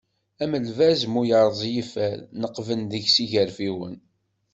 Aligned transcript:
Am 0.43 0.53
lbaz 0.67 0.99
mu 1.13 1.21
yerreẓ 1.29 1.61
yifer, 1.73 2.17
neqqben 2.41 2.81
deg-s 2.91 3.15
igerfiwen. 3.23 3.95